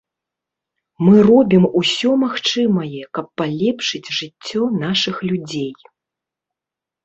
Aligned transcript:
Мы 1.07 1.15
робім 1.29 1.63
усё 1.81 2.09
магчымае, 2.23 3.03
каб 3.19 3.25
палепшыць 3.43 4.11
жыццё 4.23 4.61
нашых 4.83 5.15
людзей. 5.29 5.73